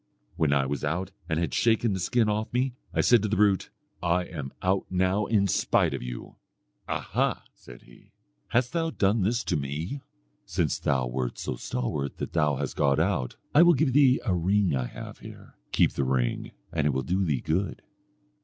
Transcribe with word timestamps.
When 0.35 0.51
I 0.51 0.65
was 0.65 0.83
out 0.83 1.11
and 1.29 1.39
had 1.39 1.53
shaken 1.53 1.93
the 1.93 1.99
skin 1.99 2.27
off 2.27 2.51
me, 2.51 2.73
I 2.91 3.01
said 3.01 3.21
to 3.21 3.27
the 3.27 3.35
brute, 3.35 3.69
'I 4.01 4.23
am 4.29 4.53
out 4.63 4.87
now 4.89 5.27
in 5.27 5.45
spite 5.47 5.93
of 5.93 6.01
you.' 6.01 6.37
"'Aha!' 6.87 7.43
said 7.53 7.83
he, 7.83 8.11
'hast 8.47 8.73
thou 8.73 8.89
done 8.89 9.21
this 9.21 9.43
to 9.43 9.55
me? 9.55 10.01
Since 10.43 10.79
thou 10.79 11.05
wert 11.05 11.37
so 11.37 11.55
stalwart 11.55 12.17
that 12.17 12.33
thou 12.33 12.55
hast 12.55 12.77
got 12.77 12.99
out, 12.99 13.35
I 13.53 13.61
will 13.61 13.75
give 13.75 13.93
thee 13.93 14.19
a 14.25 14.33
ring 14.33 14.69
that 14.69 14.85
I 14.85 14.85
have 14.87 15.19
here; 15.19 15.53
keep 15.71 15.91
the 15.91 16.03
ring, 16.03 16.49
and 16.73 16.87
it 16.87 16.93
will 16.93 17.03
do 17.03 17.23
thee 17.23 17.41
good.' 17.41 17.83